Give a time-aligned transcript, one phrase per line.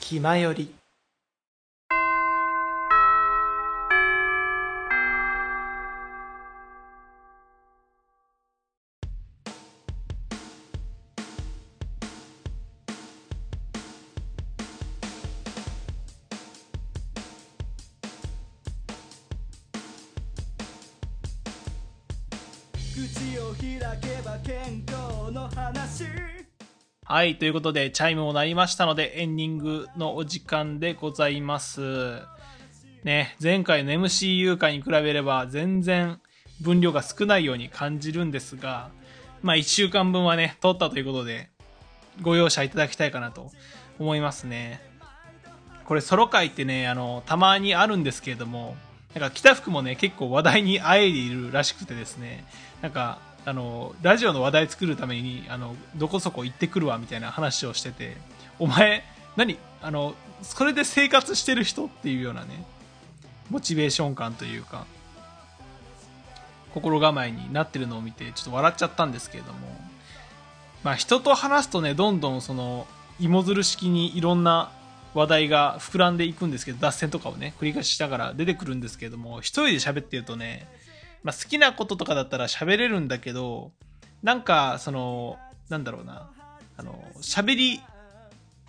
[0.00, 0.72] 気まより。
[22.94, 26.25] 口を開けば健康の話。
[27.08, 32.20] はい、ということで、チャイムも鳴りましたので、エンディングのお時間でございます。
[33.04, 36.20] ね、前回の MCU 回に比べれば、全然
[36.60, 38.90] 分量が少ないように感じるんですが、
[39.40, 41.48] まあ、1週間分はね、取ったということで、
[42.22, 43.52] ご容赦いただきたいかなと
[44.00, 44.80] 思いますね。
[45.84, 48.76] これ、ソロ回ってね、あの、たまにあるんですけれども、
[49.14, 52.44] なんか、北福もね、結構話題にあえいでいるらしくてですね、
[52.82, 58.16] なんか、あの、ラジオの話題作るために、あの、どこそこ行ってくるわ、みたいな話をしてて、
[58.58, 59.04] お前、
[59.36, 62.66] 何あの、それで生活してる人っていうようなね、
[63.48, 64.84] モチベーション感というか、
[66.74, 69.58] 心構えになってるのを見て、ちょっと笑っちゃったんですけれども、
[70.82, 72.88] まあ、人と話すとね、どんどんその、
[73.20, 74.72] 芋づる式にいろんな
[75.14, 80.66] 話題が膨らんでいくんですけど、脱線とかをね、繰り返ししながら出てくるんですけれども、一人で喋ってるとね、
[81.22, 83.72] まあ、好きなこととかだったら喋れるんだけど、
[84.22, 86.30] なんか、その、なんだろうな、
[86.76, 87.80] あの、喋り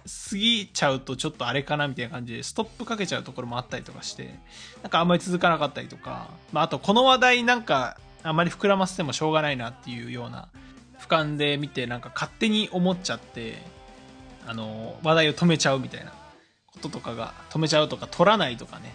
[0.07, 4.35] すぎちゃうとちょっとあれかなみたいな感じで、ストップかけちゃうところもあったりとかして、
[4.81, 10.49] なんかあんまり続かなかったりとか、まあ、あとこの話題なんか、あんまり膨らませてもしょうがないなっていうような、
[10.99, 13.61] 俯瞰で見て、なんか勝手に思っちゃって、
[14.47, 16.11] あの、話題を止めちゃうみたいな
[16.73, 18.93] こととかが、止めちゃうとか、取らないとかね、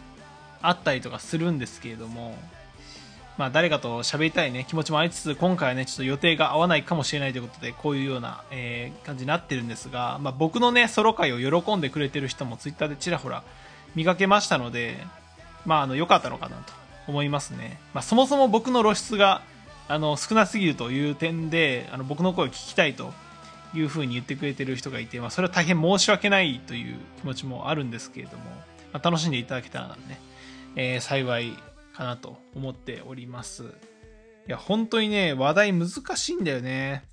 [0.62, 2.37] あったりとかするんですけれども、
[3.38, 13.42] まあ誰かと喋りたいね、気持ちもありつつ、今回はね、ちょっと予定が合わないかもしれないということで、こういうような、えー感じになってるんですが、まあ僕のね、ソロ会を喜んでくれてる人もツイッターでちらほら
[13.94, 14.98] 見かけましたので、
[15.64, 16.72] まああの、良かったのかなと
[17.08, 17.80] 思いますね。
[17.94, 19.42] まあそもそも僕の露出が、
[19.88, 23.12] あの、少なすぎるという点で、あの、僕の声を聞きたいと
[23.75, 28.44] いうふうに言ってくれてる人がいて、まあそれは大変申し訳ないという気持ちもあるんですけれども、
[28.92, 30.21] まあ楽しんでいただけたらね、
[30.76, 31.56] えー幸い
[31.94, 33.64] かなと思っております。
[33.64, 33.66] い
[34.48, 37.04] や、本当にね、話題難しいんだよね。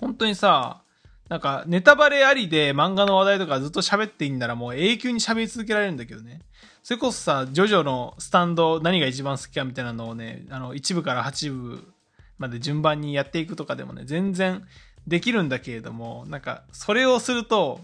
[0.00, 0.82] 本当にさ、
[1.28, 6.40] なんか、ネタバレありで漫画の話題とかずっと喋っていいんならもう永久に喋り続けられるんだけどね。
[6.82, 11.92] それこそさ、ジョジョのスタンド何が一番好きかみたいなのをね、あの、1部から8部
[12.38, 14.66] まで順番にやっていくとかでもね、全然
[15.06, 17.80] できるんだけれども、なんか、それをすると、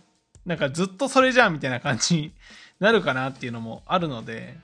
[0.47, 2.33] なんかずっとそれじゃんみたいな感じに
[2.81, 4.57] なるかなっていうのもあるので、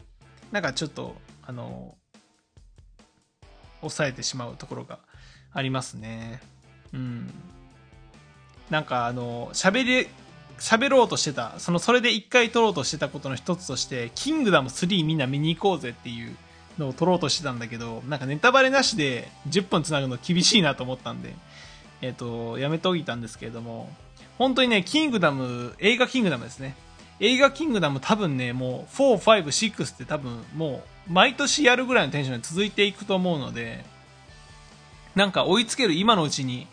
[0.53, 1.17] なんかちょっと、
[1.47, 1.97] あの、
[3.81, 4.99] 抑えてしまうところが
[5.53, 6.41] ありますね。
[6.93, 7.33] うん。
[8.69, 10.09] なんかあの、喋り、
[10.59, 16.37] 喋ろうとしてた、その、それで一回撮ろうとしてたことの一つとして、キングダム3みんな見に行こうぜっていう
[16.79, 21.35] のを撮ろうとしてたんだけど、なんかネタバレなしで10分つなぐの厳しいなと思ったんで、
[22.03, 23.91] えっ、と、やめといたんですけれども、
[24.39, 26.75] 本当にね、キングダム、映画キングダムですね。
[27.21, 29.45] 映画キングダム多分ね、もう4、5、
[29.75, 33.85] 6って多分もう毎年やるぐらいのテンションで続いていくと思うので、
[35.15, 36.67] なんか追いつける今のうちに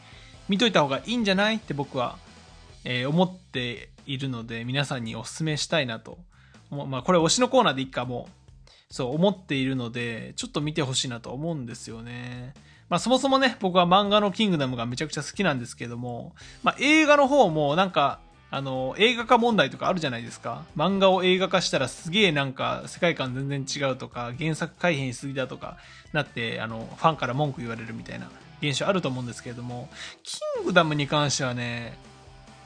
[0.48, 2.18] 見といた方がいいんじゃないって僕は、
[2.86, 6.18] えー思っているので、皆さんにお勧めしたいなと。
[6.72, 12.54] まあこれ推しのコーナーでいいかもう、そう思っているので、ちょっと見てほしいなと思うんですよね。
[12.90, 16.34] まあそもそもね、僕は漫画のキングダムがめちゃくちゃ好きなんですけども、
[16.64, 18.20] まあ映画の方もなんか、
[18.50, 20.64] あの、映画化問題とかあるじゃないですか。
[20.78, 25.78] 漫画を映画化したらすげえなんか世界観全然違うとか、原作改変しすぎだとか
[26.14, 28.30] なって、あの、ファンから文句言われるみたいな
[28.62, 29.90] 現象あると思うんですけれども、
[30.24, 31.98] キングダムに関してはね、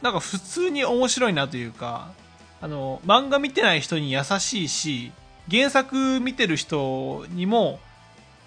[0.02, 2.12] なんか普通に面白いなというか、
[2.62, 5.12] あの、漫画見てない人に優しいし、
[5.50, 7.80] 原作見てる人にも、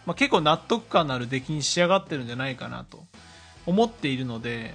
[0.07, 3.05] まあ、結構納得感のある出来に仕上がってるんじゃないかなと
[3.67, 4.75] 思っているので、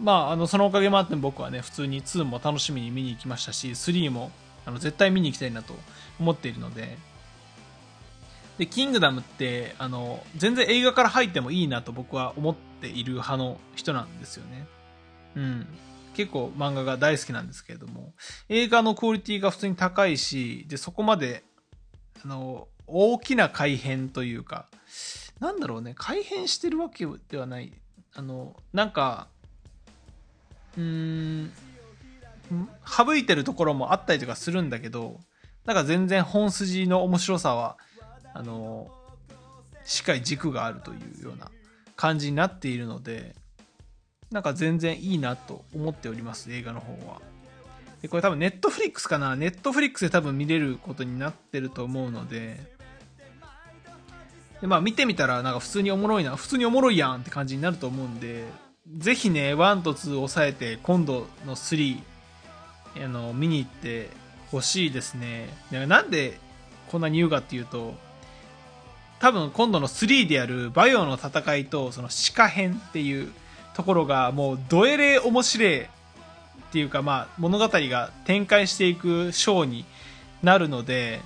[0.00, 4.30] まあ、あの、そのおかげもあって僕はね、普通に2も楽しみに見に行きましたし、3も、
[4.64, 5.74] あの、絶対見に行きたいなと
[6.18, 6.96] 思っているので、
[8.58, 14.66] で、キングダムって、あの、全然映画から入ってもいいなと僕は思っている派の人なんですよね。
[15.34, 15.66] うん。
[16.14, 18.12] 結構漫画が大好きなんですけれども、
[18.48, 21.44] 映画のクオリティが普通に高いし、で、そこまで、
[22.22, 24.66] あの、大きな改変というか、
[25.38, 27.72] なんだろうね、改変してるわけではない。
[28.14, 29.28] あの、なんか、
[30.78, 31.52] うん、
[32.86, 35.20] 省いてるところもあったりとかするんだけど、
[35.64, 37.76] なんか全然本筋の面白さは、
[38.32, 38.90] あの、
[39.84, 41.50] しっかり軸があるというような
[41.96, 43.34] 感じになっているので、
[44.30, 47.20] なんか全然いいなと思っております、映画の方は。
[48.00, 49.36] で、これ多分ネットフリックスかな？
[49.36, 52.58] ネットフリックスで多分見れることになってると思うので、
[54.60, 58.46] で、まあ見てみたらなんか普通におもろいな、普通におもろいやんって感じになると思うんで、
[58.88, 62.02] ぜひね、1と2を抑えて、今度の3、
[63.04, 64.10] あの、見に行って
[64.50, 65.48] ほしいですね。
[65.70, 66.38] なんで
[66.90, 67.94] こんなに言うかっていうと、
[69.20, 73.30] 多分今度の3でやるバイオの戦いとその鹿編っていう
[73.74, 75.86] ところがもうどえれ面白いっ
[76.72, 79.84] ていうかまあ物語が展開していくショーに
[80.42, 81.20] なるので、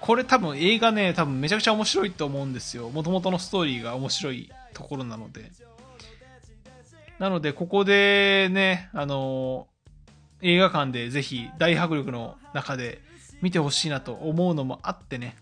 [0.00, 2.90] これ多分映画ね、多分めちゃくちゃ面白いと思うんですよ。
[2.90, 5.50] 元々のストーリーが面白いところなので。
[7.18, 9.68] なので、ここでね、あの
[10.42, 13.00] 映画館でぜひ大迫力の中で
[13.40, 15.36] 見てほしいなと思うのもあってね、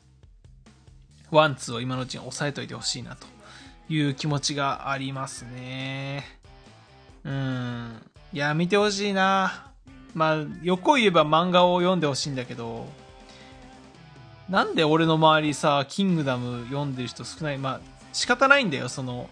[1.30, 3.26] ワン、ツーを今のうちに押さえといてほしいなと
[3.88, 6.24] いう気持ちがありますね。
[7.24, 8.02] うん。
[8.32, 9.70] いや、見てほしいな。
[10.14, 12.86] まあ、横言えば漫画を読んでほしいんだけど、
[14.50, 17.58] なんで俺の周りさ、キングダム読んでる人少ない？
[17.58, 17.80] まあ、
[18.12, 19.30] 仕方ないんだよ、その、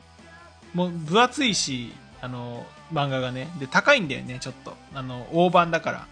[0.73, 3.49] もう分厚いし、あの、漫画がね。
[3.59, 4.77] で、高いんだよね、ちょっと。
[4.95, 6.07] あの、大判だから。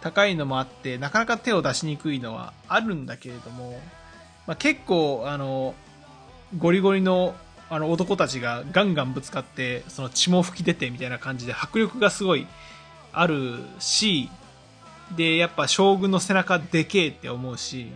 [0.00, 3.80] 高いのもあって、なかなか手を出しにくいのはあるんだけれども、
[4.46, 5.74] まあ、結構、あの、
[6.58, 7.34] ゴリゴリの、
[7.68, 12.46] あの、男たちがガンガンぶつかって、その血も吹き出てみたいな感じで迫力がすごい
[13.12, 14.30] あるし、
[15.16, 17.92] で、やっぱ将軍の背中でけえって思うし、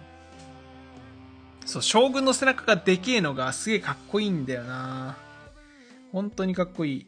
[1.64, 5.16] そう、将軍の背中がでけえのがすげえかっこいいんだよな
[6.14, 7.06] 本当にかっこいい。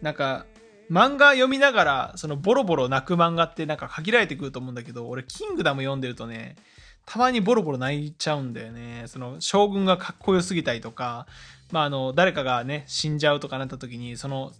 [0.00, 0.46] なんか、
[0.90, 6.56] 漫画読みながら、そのボロボロ泣く漫画ってなんか限られてくると思うんだけど、俺、キングダム読んでるとね、
[7.04, 9.04] たまにボロボロ泣いちゃうんだよね。
[9.08, 11.26] その、将軍がかっこよすぎたりとか、
[11.70, 14.52] まあ、あの、誰かがね、死んじゃうとかなった時に、その、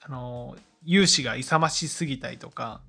[0.00, 2.80] あの、勇姿が勇ましすぎたりとか、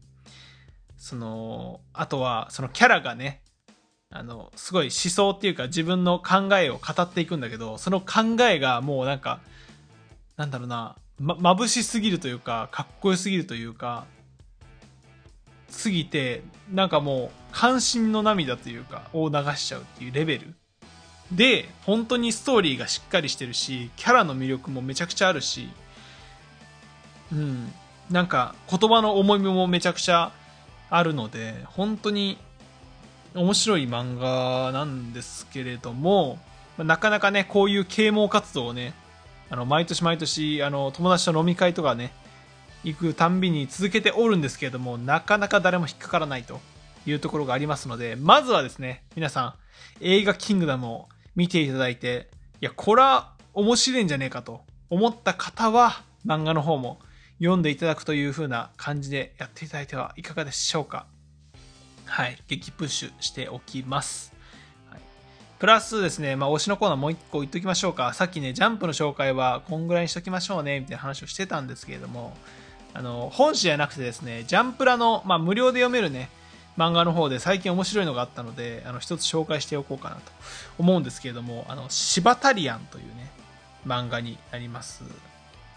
[0.97, 3.43] その、あとは、そのキャラがね、
[4.09, 9.41] あの、すごい思想っていうか自分の考えを語っていくんだけど、その考えがもうなんか、
[10.37, 14.05] なんだろうな、ま、眩しすぎるというか、かっこよすぎるというか、
[15.69, 20.55] すぎて、なんかもう、関心の涙というか、を流しちゃうっていうレベル。
[21.31, 25.69] で、本当にストーリーがしっかりしてるし、キャラの魅力もめちゃくちゃあるし、
[27.31, 27.73] うん。
[28.09, 30.31] なんか、言葉の重みもめちゃくちゃ
[30.89, 32.37] あるので、本当に
[33.33, 36.39] 面白い漫画なんですけれども、
[36.77, 38.93] なかなかね、こういう啓蒙活動をね、
[39.53, 42.11] あの、毎年毎年、あの、友達と飲み会とかね、
[42.83, 46.59] 行くたんびに続けておるんですけれども、なかなか誰も引っかからないと
[47.05, 49.53] いうところがありますので、まずはですね、皆さん、
[50.01, 56.97] 映画キングダムを見ていただいて、いや、これは面白いんじゃねえかと思った方は、漫画の方も
[57.37, 61.05] 読んでいただくという風な感じでやっていただいてはいかがでしょうか。
[62.05, 64.32] はい、激プッシュしておきます。
[65.63, 68.13] プラスですね、まあ、推しのコーナーもう一個言っときましょうか。
[68.13, 72.35] さっきね、ジャンプの紹介はこんぐらいにしときましょうね、みたいな話をしてたんですけれども、
[72.93, 76.29] あの、本誌じゃなくてですね、ジャンプラの、まあ、無料で読めるね、
[76.77, 80.21] 漫画の方で最近面白いのがあったので、あの、一つ紹介しておこうかなと
[80.79, 83.31] 思うんですけれども、あの、シバタリアンというね、
[83.87, 85.05] 漫画になります。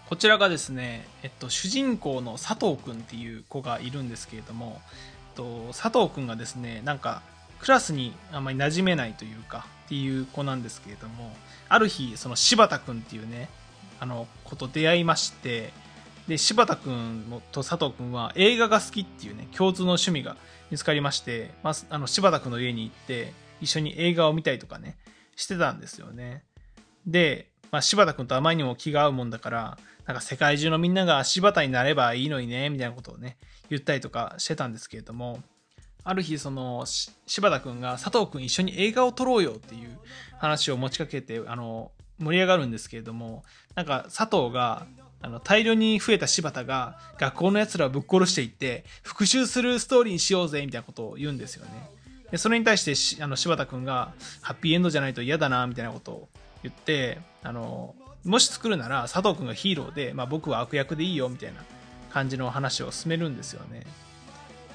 [0.09, 7.21] こちらがですね、えっと、主人公の佐藤くんっていう子がいるんですけれども、えっと、佐藤くんがですね、なんか、
[7.59, 11.35] クラスにあんまり馴染めないというか、っていう子なんですけれども、
[11.69, 13.49] ある日、その柴田くんっていうね、
[13.99, 15.71] あの、子と出会いまして、
[16.27, 20.35] で、柴田くんと佐藤くんは映画が好きっていうね、共通の趣味が
[20.69, 24.97] 見つかりまして、まあ、あの、柴田くんの家に行って、一緒に映画を見たりとかね、
[25.37, 26.43] してたんですよね。
[27.05, 33.37] で、まあ、柴田くんとあまりにも気が合うもんだから、なんか世界中のみんなが柴田になればいいのにね、みたいなことをね、
[33.69, 35.41] 言ったりとかしてたんですけれども、
[36.07, 39.99] ある日、その、柴田くんが佐藤くん一緒に映画を撮ろうよっていう
[40.37, 43.43] 話を持ちかけて、あの、盛り上がるんですけれども、
[43.75, 44.87] なんか佐藤が、
[45.21, 51.71] あの、大量に増えた柴田が学校の奴らをぶっ殺していって、復讐するストーリーにしようぜ、みたいなことを言うんですよね。
[52.31, 56.29] で、それに対して、あの、柴田くんが、ハッピーエンドじゃないと嫌だな、みたいなことを
[56.63, 61.59] 言って、あの、もし作るなら佐藤くんがヒーローで、まあ僕は悪役でいいよ、みたいな
[62.11, 63.85] 感じの話を進めるんですよね。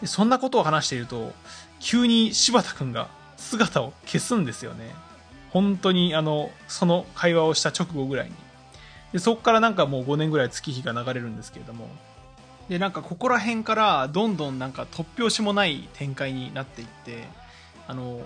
[0.05, 1.33] そんなことを話していると、
[1.81, 4.95] 急に柴田くんが姿を消すんですよね。
[5.51, 8.33] 本当に、あの、その会話をした直後ぐらいに。
[9.13, 11.89] で、そこからなんかもう5年ぐらい月日が流れるんですけれども。
[12.69, 17.25] で、なんかここら辺からどんどんなんか突拍子もない展開になっていって、
[17.87, 18.21] あの、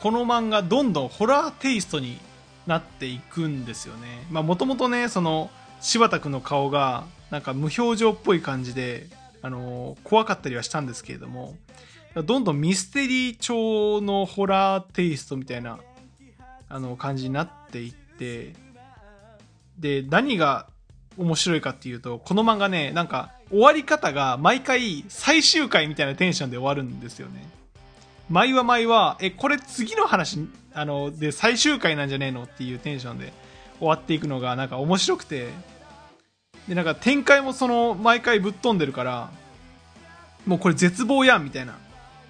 [0.00, 2.18] この漫画どんどんホラーテイストに
[2.66, 4.26] なっていくんですよね。
[4.30, 5.50] まあもともとね、その、
[5.80, 9.06] 柴田君の顔がなんか無表情っぽい感じで、
[9.42, 11.56] あの怖かったりはしたんですけれども
[12.14, 15.78] どんどんミステリー調のホラーテイストみたいな
[16.68, 18.54] あの感じになっていって
[19.78, 20.66] で何が
[21.16, 27.48] 面白いかっていうとこの漫画ねなんか終わり方が毎回最終回みたいなテンションで終わるんですよね。
[28.28, 30.38] 毎は毎はえこれ次の話
[30.72, 33.32] あので最終回なんじゃねえのっていうテンションで
[33.80, 35.48] 終わっていくのがなんか面白くて
[36.70, 39.30] でなんか展開もその毎回ぶっ飛んでるから
[40.46, 41.76] もうこれ絶望やんみたいな。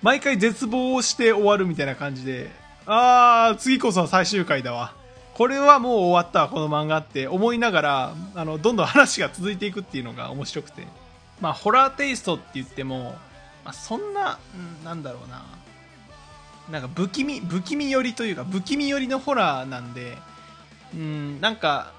[0.00, 2.50] 毎回絶望をして終わるみたいな感じで
[2.87, 4.94] あー次こそは最終回だわ。
[5.35, 10.87] これはもう終わったこの漫画って思いながらあのどんどん話が続いていくっていうのが面白くて。
[11.42, 13.14] まあホラーテイストって言っても、
[13.62, 15.44] まあ、そんな、うん、なんだろうな。
[16.70, 20.16] なんか不気味不気味寄りというか不気味寄りのホラーなんで
[20.94, 21.92] うんなんか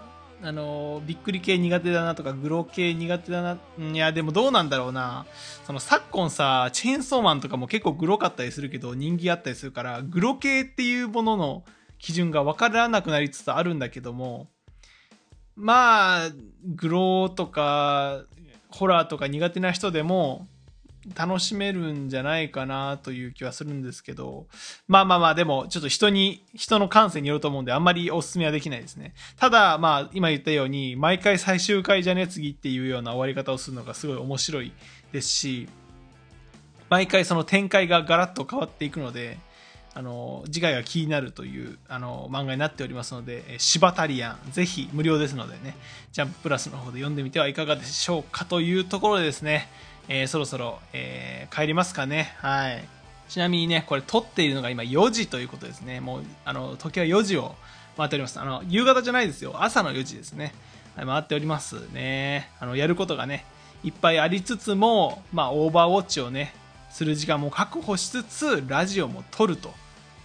[0.43, 5.25] あのびっくり系苦手だなとかグロ系苦手だないやでもどうなんだろうな。
[5.65, 11.63] その昨今さチェーンソーマンとかも結構グロかったりするけど人気あったりするからグロ系っていうものの
[11.99, 14.47] 基準が分からなくなりつつあるんだけども
[15.55, 16.29] まあ
[16.65, 18.23] グロとか
[18.69, 20.47] ホラーとか苦手な人でも
[21.15, 24.47] 楽しめるんじゃないかなという気はするんですけど、
[24.87, 29.13] まあまあまあ、でもちょっと人に、人の感性によると思うんで、あんまりお勧めはできないですね。
[29.37, 34.73] ただ、まあ、今言ったように、毎回最終回じゃね次っていうような終わり方をするのがすごい面白い
[35.11, 35.67] ですし、
[36.89, 39.39] 毎回その展開がガラッと変わっていくので、
[39.93, 45.75] あの、次回が気になるという、あの、漫画になっておりますので、えシバタリアン、ぜひ無料ですのでね、
[46.13, 49.67] ジャンププラスの方で読んでみてはいかがでしょうかというところでですね、
[50.07, 52.35] えー、そろそろ、えー、帰りますかね。
[52.39, 52.83] はい。
[53.29, 55.99] ちなみにね、これ撮っているのが今4時ということですね。
[56.01, 57.55] もう、あの、時は4時を
[57.95, 58.39] 回っております。
[58.39, 59.63] あの、夕方じゃないですよ。
[59.63, 60.53] 朝の4時ですね。
[60.95, 62.49] はい、回っておりますね。
[62.59, 63.45] あの、やることがね、
[63.83, 66.53] いっぱいありつつも、まあ、オーバーウォッチをね、
[66.89, 69.73] する時間も確保しつつ、ラジオも撮ると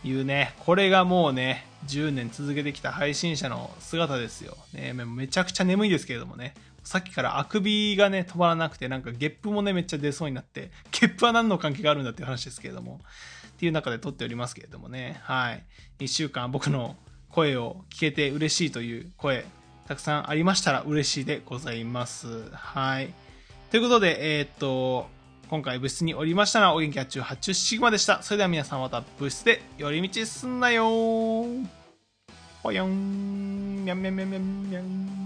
[0.05, 4.57] いうね、これがもうね、10年続けてきた配信者の姿ですよ。
[4.73, 6.55] ね、めちゃくちゃ眠いですけれどもね。
[6.87, 13.01] さっきからあくびがね、止まらなくて、なんかゲップもね、めっちゃ出そうになって、ゲップは何の関係があるんだっていう話ですけれども、
[13.49, 15.65] っていう中で撮っておりますけれどもね、はい。
[15.99, 16.95] 1週間僕の
[17.29, 19.45] 声を聞けて嬉しいという声、
[19.89, 22.51] たくさんありましたら嬉しいでございます。
[22.53, 23.13] はい。
[23.73, 25.09] ということで、えー、っと、
[25.51, 28.23] 今回部室におりましたのは、お元気発注発注シグマでした。
[28.23, 31.67] それでは皆さんまた部室で寄り道すんなよー。
[32.63, 35.26] ほよん、みゃんみゃんみゃんみゃんみゃん。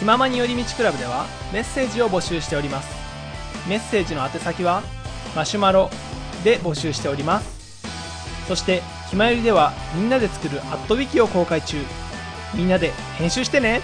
[0.00, 2.88] 気ままに寄り道クラブではメッセージを募集しております。
[3.68, 4.82] メッセージの宛先は
[5.36, 5.90] マシュマロ
[6.42, 7.84] で募集しております。
[8.48, 11.76] そして「ひまより」ではみんなで作るアットウィキを公開中。
[12.54, 13.82] みんなで編集してね。